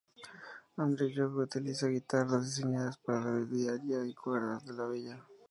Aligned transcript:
Andrew 0.83 1.09
York 1.15 1.35
utiliza 1.45 1.85
guitarras 1.95 2.45
diseñadas 2.47 2.97
por 2.97 3.23
David 3.23 3.49
diaria 3.57 4.03
y 4.03 4.15
cuerdas 4.15 4.65
La 4.65 4.87
Bella. 4.87 5.23